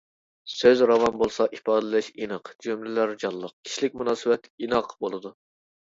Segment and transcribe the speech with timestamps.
[0.53, 5.35] سۆز راۋان بولسا، ئىپادىلەش ئېنىق جۈملىلەر جانلىق، كىشىلىك مۇناسىۋەت ئىناق بولىدۇ.